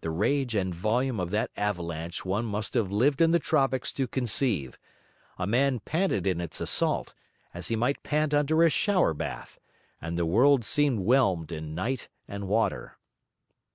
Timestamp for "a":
5.36-5.46, 8.62-8.70